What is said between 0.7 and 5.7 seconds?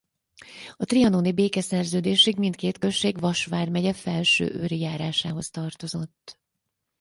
A trianoni békeszerződésig mindkét község Vas vármegye Felsőőri járásához